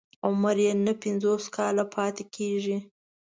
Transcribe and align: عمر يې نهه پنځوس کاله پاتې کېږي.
عمر 0.25 0.55
يې 0.65 0.71
نهه 0.85 0.95
پنځوس 1.03 1.43
کاله 1.55 1.85
پاتې 1.93 2.23
کېږي. 2.35 2.77